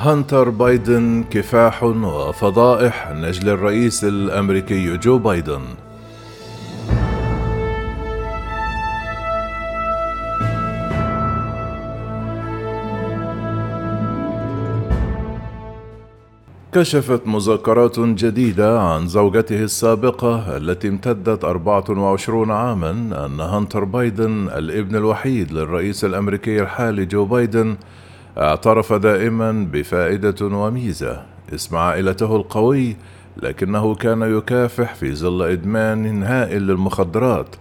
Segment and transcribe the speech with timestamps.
[0.00, 5.60] هانتر بايدن كفاح وفضائح نجل الرئيس الأمريكي جو بايدن.
[16.72, 22.90] كشفت مذكرات جديدة عن زوجته السابقة التي امتدت 24 عاما
[23.26, 27.76] أن هانتر بايدن الابن الوحيد للرئيس الأمريكي الحالي جو بايدن
[28.38, 31.22] اعترف دائما بفائدة وميزة.
[31.54, 32.96] اسم عائلته القوي
[33.42, 37.56] لكنه كان يكافح في ظل إدمان هائل للمخدرات.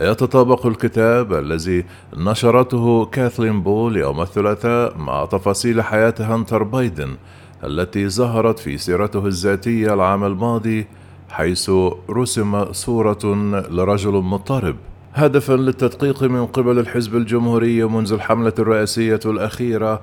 [0.00, 1.84] يتطابق الكتاب الذي
[2.16, 7.16] نشرته كاثلين بول يوم الثلاثاء مع تفاصيل حياة هانتر بايدن
[7.64, 10.86] التي ظهرت في سيرته الذاتية العام الماضي
[11.28, 11.70] حيث
[12.10, 13.34] رسم صورة
[13.70, 14.76] لرجل مضطرب.
[15.16, 20.00] هدفا للتدقيق من قبل الحزب الجمهوري منذ الحملة الرئاسية الأخيرة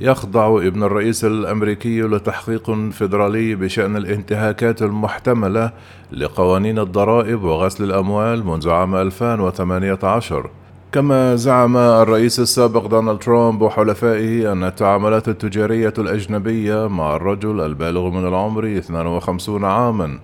[0.00, 5.72] يخضع ابن الرئيس الأمريكي لتحقيق فيدرالي بشأن الانتهاكات المحتملة
[6.12, 10.50] لقوانين الضرائب وغسل الأموال منذ عام 2018
[10.96, 18.28] كما زعم الرئيس السابق دونالد ترامب وحلفائه أن التعاملات التجارية الأجنبية مع الرجل البالغ من
[18.28, 20.18] العمر 52 عاما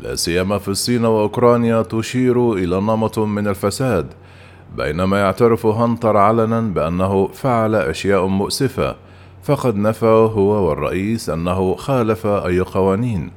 [0.00, 4.06] لا سيما في الصين وأوكرانيا تشير إلى نمط من الفساد
[4.76, 8.96] بينما يعترف هانتر علنا بأنه فعل أشياء مؤسفة
[9.42, 13.30] فقد نفى هو والرئيس أنه خالف أي قوانين.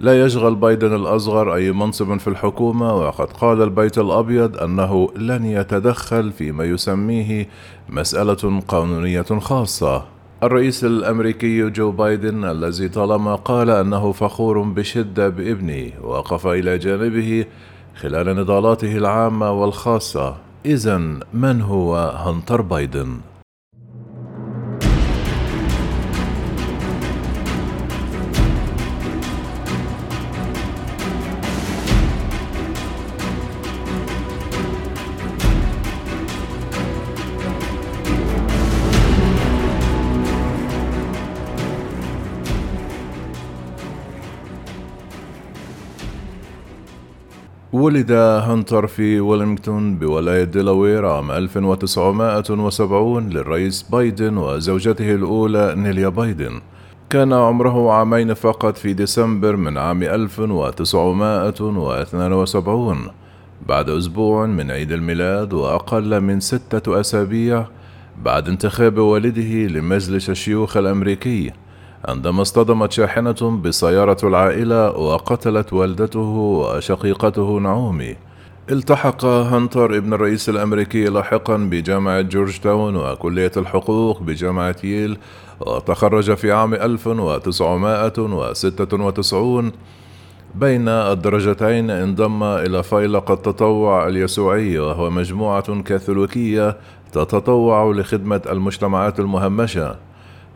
[0.00, 6.32] لا يشغل بايدن الأصغر أي منصب في الحكومة وقد قال البيت الأبيض أنه لن يتدخل
[6.32, 7.48] فيما يسميه
[7.88, 10.04] مسألة قانونية خاصة
[10.42, 17.44] الرئيس الأمريكي جو بايدن الذي طالما قال أنه فخور بشدة بابنه وقف إلى جانبه
[17.96, 20.36] خلال نضالاته العامة والخاصة
[20.66, 20.98] إذا
[21.34, 23.16] من هو هنتر بايدن؟
[47.76, 56.60] ولد هانتر في ويلمنغتون بولاية ديلاوير عام 1970 للرئيس بايدن وزوجته الأولى نيليا بايدن.
[57.10, 62.98] كان عمره عامين فقط في ديسمبر من عام 1972
[63.68, 67.66] بعد أسبوع من عيد الميلاد وأقل من ستة أسابيع
[68.22, 71.52] بعد انتخاب والده لمجلس الشيوخ الأمريكي.
[72.06, 78.16] عندما اصطدمت شاحنة بسيارة العائلة وقتلت والدته وشقيقته نعومي
[78.70, 85.18] التحق هانتر ابن الرئيس الأمريكي لاحقا بجامعة جورج تاون وكلية الحقوق بجامعة ييل
[85.60, 89.72] وتخرج في عام 1996
[90.54, 96.76] بين الدرجتين انضم إلى فيلق التطوع اليسوعي وهو مجموعة كاثوليكية
[97.12, 99.96] تتطوع لخدمة المجتمعات المهمشة.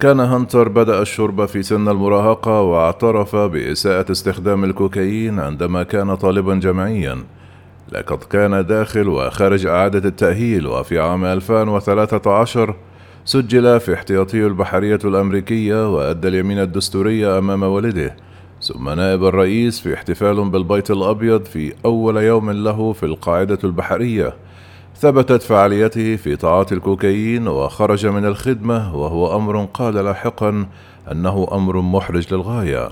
[0.00, 7.18] كان هانتر بدأ الشرب في سن المراهقة واعترف بإساءة استخدام الكوكايين عندما كان طالبا جامعيا
[7.92, 12.74] لقد كان داخل وخارج إعادة التأهيل وفي عام 2013
[13.24, 18.16] سجل في احتياطي البحرية الأمريكية وأدى اليمين الدستورية أمام والده
[18.62, 24.34] ثم نائب الرئيس في احتفال بالبيت الأبيض في أول يوم له في القاعدة البحرية.
[24.96, 30.66] ثبتت فعاليته في تعاطي الكوكايين وخرج من الخدمة وهو أمر قال لاحقا
[31.12, 32.88] أنه أمر محرج للغاية.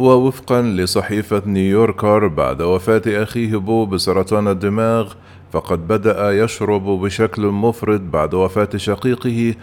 [0.00, 5.12] ووفقا لصحيفة نيويوركر بعد وفاة أخيه بو بسرطان الدماغ
[5.52, 9.54] فقد بدأ يشرب بشكل مفرط بعد وفاة شقيقه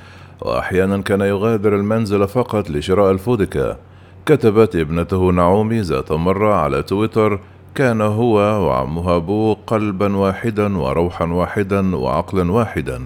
[0.41, 3.78] وأحيانا كان يغادر المنزل فقط لشراء الفودكا.
[4.25, 7.40] كتبت ابنته نعومي ذات مرة على تويتر
[7.75, 13.01] كان هو وعمها بو قلبا واحدا وروحا واحدا وعقلا واحدا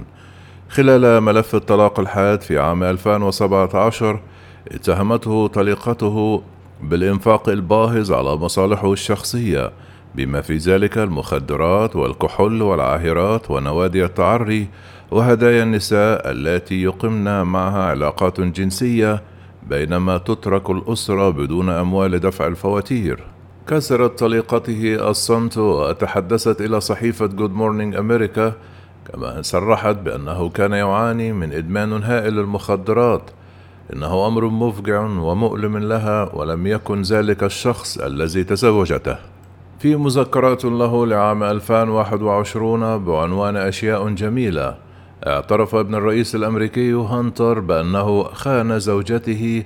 [0.69, 4.19] خلال ملف الطلاق الحاد في عام 2017
[4.72, 6.42] اتهمته طليقته
[6.81, 9.72] بالإنفاق الباهظ على مصالحه الشخصية
[10.16, 14.68] بما في ذلك المخدرات والكحول والعاهرات ونوادي التعري
[15.12, 19.24] وهدايا النساء اللاتي يقمن معها علاقات جنسية
[19.69, 23.24] بينما تترك الأسرة بدون أموال لدفع الفواتير.
[23.68, 28.54] كسرت طليقته الصمت وتحدثت إلى صحيفة جود مورنينج أمريكا
[29.06, 33.31] كما صرحت بأنه كان يعاني من إدمان هائل للمخدرات
[33.94, 39.18] إنه أمر مفجع ومؤلم لها ولم يكن ذلك الشخص الذي تزوجته.
[39.80, 44.75] في مذكرات له لعام 2021 بعنوان أشياء جميلة
[45.28, 49.63] اعترف ابن الرئيس الأمريكي هانتر بأنه خان زوجته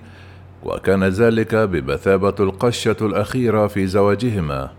[0.64, 4.70] وكان ذلك بمثابة القشة الأخيرة في زواجهما.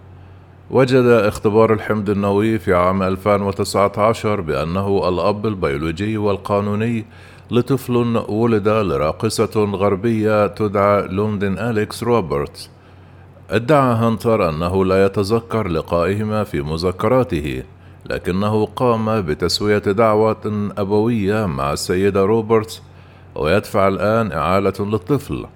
[0.70, 7.04] وجد اختبار الحمض النووي في عام 2019 بأنه الأب البيولوجي والقانوني
[7.50, 12.70] لطفل ولد لراقصة غربية تدعى لوندن أليكس روبرتس.
[13.50, 17.62] ادعى هانتر أنه لا يتذكر لقائهما في مذكراته
[18.06, 22.82] لكنه قام بتسوية دعوى أبوة مع السيدة روبرتس
[23.34, 25.46] ويدفع الآن إعالة للطفل.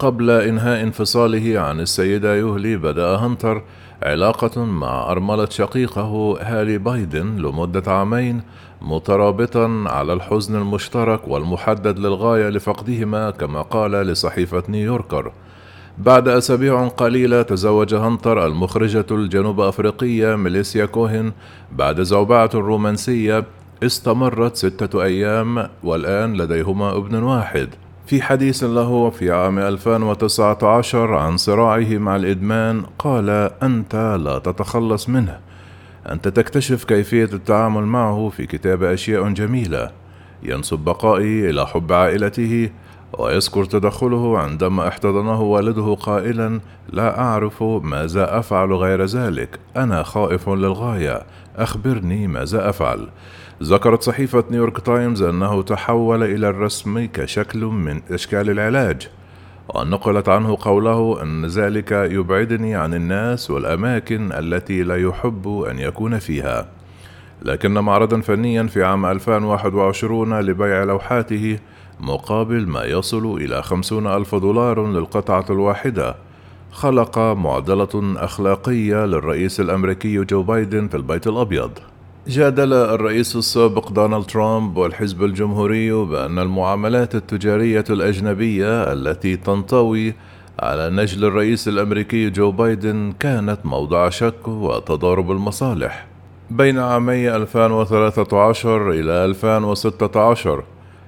[0.00, 3.62] قبل إنهاء انفصاله عن السيدة بيهلي بدأ هانتر
[4.02, 8.42] علاقة مع أرملة شقيقه هالي بايدن لمدة عامين
[8.82, 15.32] مترابطا على الحزن المشترك والمحدد للغاية لفقدهما كما قال لصحيفة نيويوركر.
[15.98, 21.32] بعد أسابيع قليلة تزوج هنتر المخرجة الجنوب أفريقية ميليسيا كوهن
[21.72, 23.44] بعد زوبعة رومانسية
[23.82, 27.68] استمرت ستة أيام والآن لديهما ابن واحد.
[28.10, 33.30] في حديث له في عام 2019 عن صراعه مع الإدمان قال
[33.62, 35.38] أنت لا تتخلص منه.
[36.10, 39.90] أنت تكتشف كيفية التعامل معه في كتاب أشياء جميلة.
[40.42, 42.70] ينسب بقائي إلى حب عائلته
[43.18, 46.60] ويذكر تدخله عندما احتضنه والده قائلا
[46.92, 49.58] لا أعرف ماذا أفعل غير ذلك.
[49.76, 51.22] أنا خائف للغاية.
[51.56, 53.08] أخبرني ماذا أفعل.
[53.62, 59.08] ذكرت صحيفة نيويورك تايمز أنه تحول إلى الرسم كشكل من إشكال العلاج
[59.74, 66.68] ونقلت عنه قوله أن ذلك يبعدني عن الناس والأماكن التي لا يحب أن يكون فيها.
[67.42, 71.58] لكن معرضا فنيا في عام 2021 لبيع لوحاته
[72.00, 76.16] مقابل ما يصل إلى خمسون ألف دولار للقطعة الواحدة
[76.72, 81.70] خلق معضلة أخلاقية للرئيس الأمريكي جو بايدن في البيت الأبيض.
[82.26, 90.14] جادل الرئيس السابق دونالد ترامب والحزب الجمهوري بأن المعاملات التجارية الأجنبية التي تنطوي
[90.58, 96.06] على نجل الرئيس الأمريكي جو بايدن كانت موضع شك وتضارب المصالح.
[96.50, 100.64] بين عامي 2013 إلى 2016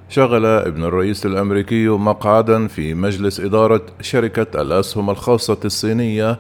[0.09, 6.39] شغل ابن الرئيس الأمريكي مقعدا في مجلس إدارة شركة الأسهم الخاصة الصينية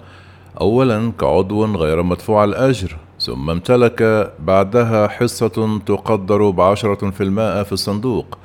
[0.60, 2.96] اولا كعضو غير مدفوع الأجر.
[3.26, 8.38] ثم امتلك بعدها حصة تقدر بعشرة في المائة في الصندوق.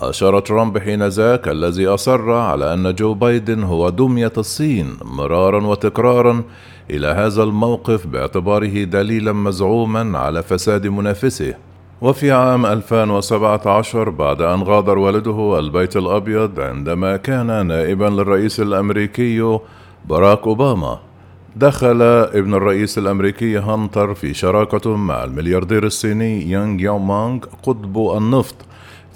[0.00, 6.42] أشار ترامب حين ذاك الذي أصر على أن جو بايدن هو دمية الصين مرارا وتكرارا
[6.90, 11.54] إلى هذا الموقف باعتباره دليلا مزعوما على فساد منافسه.
[12.00, 19.58] وفي عام 2017 بعد أن غادر والده البيت الأبيض عندما كان نائبا للرئيس الأمريكي
[20.08, 21.05] باراك أوباما.
[21.56, 28.54] دخل ابن الرئيس الأمريكي هانتر في شراكة مع الملياردير الصيني يانغ يومانغ قطب النفط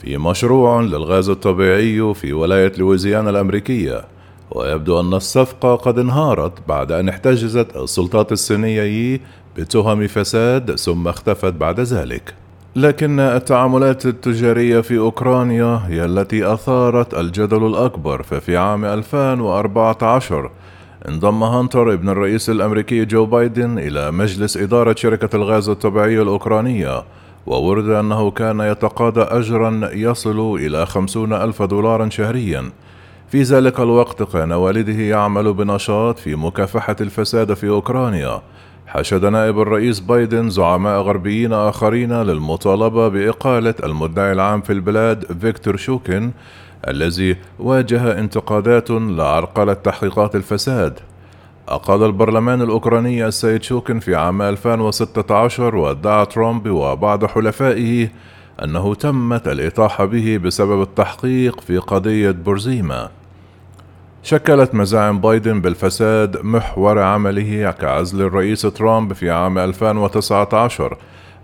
[0.03, 4.05] في مشروع للغاز الطبيعي في ولاية لويزيانا الأمريكية.
[4.51, 9.21] ويبدو أن الصفقة قد انهارت بعد أن احتجزت السلطات الصينية
[9.57, 12.35] بتهم فساد ثم اختفت بعد ذلك.
[12.77, 18.23] لكن التعاملات التجارية في أوكرانيا هي التي أثارت الجدل الأكبر.
[18.23, 20.51] ففي عام 2014
[21.09, 27.05] انضم هانتر ابن الرئيس الأمريكي جو بايدن إلى مجلس إدارة شركة الغاز الطبيعي الأوكرانية
[27.47, 32.71] وورد أنه كان يتقاضى أجرا يصل إلى خمسون ألف دولارا شهريا.
[33.29, 38.43] في ذلك الوقت كان والده يعمل بنشاط في مكافحة الفساد في أوكرانيا.
[38.87, 46.31] حشد نائب الرئيس بايدن زعماء غربيين آخرين للمطالبة بإقالة المدعي العام في البلاد فيكتور شوكن
[46.89, 50.99] الذي واجه انتقادات لعرقلة تحقيقات الفساد.
[51.69, 58.09] أقال البرلمان الأوكراني السيد شوكن في عام 2016 وادعى ترامب وبعض حلفائه
[58.65, 63.11] أنه تمت الإطاحة به بسبب التحقيق في قضية بورزيما.
[64.23, 70.97] شكلت مزاعم بايدن بالفساد محور عملية عزل الرئيس ترامب في عام 2019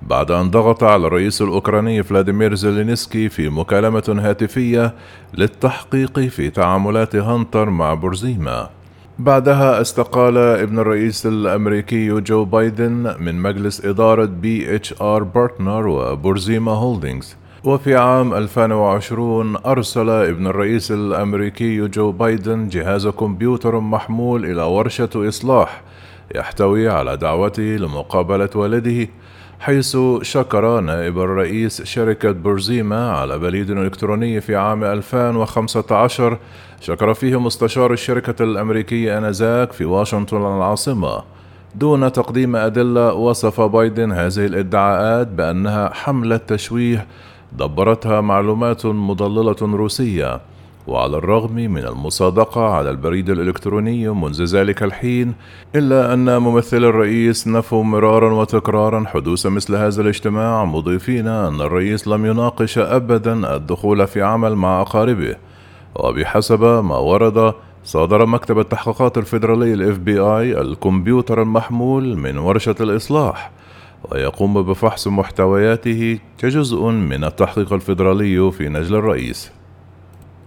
[0.02, 4.94] بعد أن ضغط على الرئيس الأوكراني فلاديمير زيلينسكي في مكالمة هاتفية
[5.34, 8.68] للتحقيق في تعاملات هانتر مع بوريسما.
[9.18, 17.36] بعدها استقال ابن الرئيس الأمريكي جو بايدن من مجلس إدارة BHR Partner و Burisma Holdings.
[17.64, 25.82] وفي عام 2020 أرسل ابن الرئيس الأمريكي جو بايدن جهاز كمبيوتر محمول إلى ورشة إصلاح.
[26.35, 29.09] يحتوي على دعوته لمقابلة والده
[29.61, 36.38] حيث شكر نائب الرئيس شركة بورزيما على بريد إلكتروني في عام 2015
[36.80, 41.23] شكر فيه مستشار الشركة الأمريكية آنذاك في واشنطن العاصمة.
[41.75, 47.06] دون تقديم أدلة وصف بايدن هذه الادعاءات بأنها حملة تشويه
[47.52, 50.40] دبرتها معلومات مضللة روسية.
[50.86, 55.34] وعلى الرغم من المصادقة على البريد الإلكتروني منذ ذلك الحين
[55.74, 62.26] إلا أن ممثلي الرئيس نفوا مرارا وتكرارا حدوث مثل هذا الاجتماع مضيفين أن الرئيس لم
[62.26, 65.36] يناقش أبدا الدخول في عمل مع أقاربه.
[65.94, 73.50] وبحسب ما ورد صادر مكتب التحقيقات الفيدرالي ال FBI الكمبيوتر المحمول من ورشة الإصلاح
[74.10, 79.55] ويقوم بفحص محتوياته كجزء من التحقيق الفيدرالي في نجل الرئيس.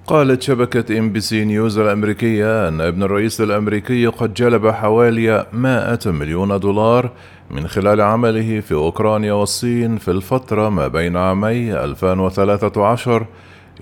[0.09, 7.11] قالت شبكة NBC News الأمريكية أن ابن الرئيس الأمريكي قد جلب حوالي 100 مليون دولار
[7.51, 13.25] من خلال عمله في أوكرانيا والصين في الفترة ما بين عامي 2013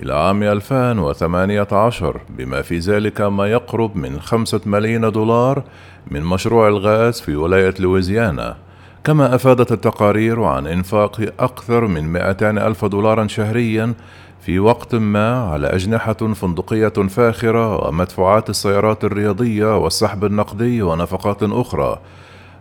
[0.02, 5.62] إلى عام 2018 بما في ذلك ما يقرب من خمسة ملايين دولار
[6.10, 8.56] من مشروع الغاز في ولاية لويزيانا.
[9.04, 13.94] كما أفادت التقارير عن إنفاق أكثر من 200 ألف دولارا شهريا
[14.40, 21.98] في وقت ما على أجنحة فندقية فاخرة ومدفوعات السيارات الرياضية والسحب النقدي ونفقات أخرى.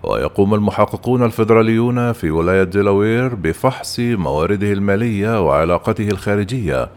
[0.04, 6.90] ويقوم المحققون الفيدراليون في ولاية ديلاوير بفحص موارده المالية وعلاقته الخارجية.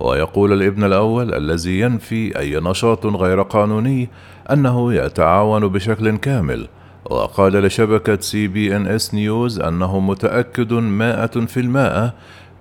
[0.00, 4.08] ويقول الابن الأول الذي ينفي أي نشاط غير قانوني
[4.50, 6.68] أنه يتعاون بشكل كامل.
[7.04, 12.12] وقال لشبكة CBS News أنه متأكد مائة في المائة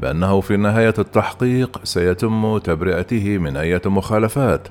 [0.04, 4.68] بأنه في نهاية التحقيق سيتم تبرئته من أي مخالفات.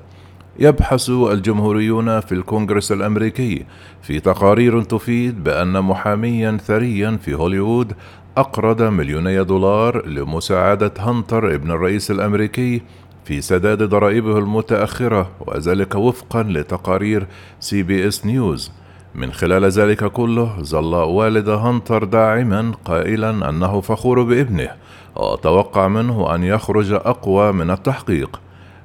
[0.59, 3.65] يبحث الجمهوريون في الكونغرس الأمريكي
[4.03, 7.93] في تقارير تفيد بأن محاميا ثريا في هوليوود
[8.37, 12.83] أقرض مليوني دولار لمساعدة هانتر ابن الرئيس الأمريكي
[13.25, 17.27] في سداد ضرائبه المتأخرة وذلك وفقا لتقارير
[17.61, 18.73] CBS News.
[19.15, 24.69] من خلال ذلك كله ظل والد هانتر داعما قائلا أنه فخور بابنه
[25.17, 28.41] وتوقع منه أن يخرج أقوى من التحقيق.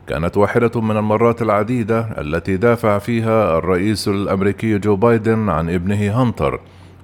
[0.07, 6.59] كانت واحدة من المرات العديدة التي دافع فيها الرئيس الأمريكي جو بايدن عن ابنه هانتر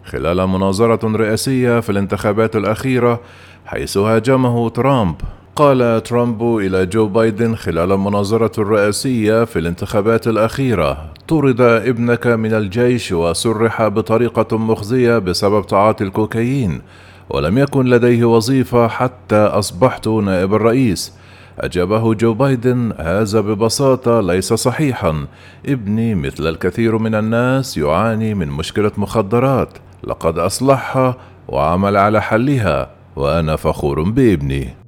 [0.05, 3.19] خلال مناظرة رئاسية في الانتخابات الأخيرة
[3.65, 5.15] حيث هاجمه ترامب.
[5.55, 13.11] قال ترامب إلى جو بايدن خلال المناظرة الرئاسية في الانتخابات الأخيرة: طرد ابنك من الجيش
[13.11, 16.81] وسرح بطريقة مخزية بسبب تعاطي الكوكايين،
[17.29, 21.13] ولم يكن لديه وظيفة حتى أصبحت نائب الرئيس.
[21.59, 25.27] أجابه جو بايدن: هذا ببساطة ليس صحيحا،
[25.65, 29.69] ابني مثل الكثير من الناس يعاني من مشكلة مخدرات،
[30.03, 31.15] لقد أصلحها
[31.47, 34.82] وعمل على حلها، وأنا فخور بابني.